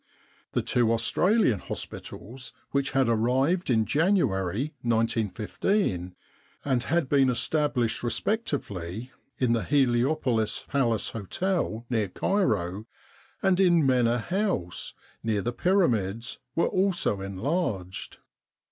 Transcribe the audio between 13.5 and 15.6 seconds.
in Mena House, near the